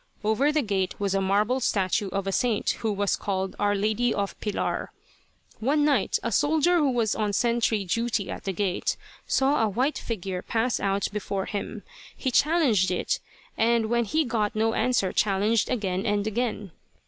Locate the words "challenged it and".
12.31-13.91